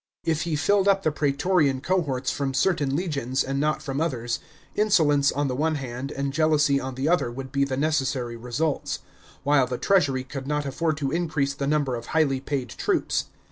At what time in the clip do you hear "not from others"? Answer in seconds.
3.59-4.39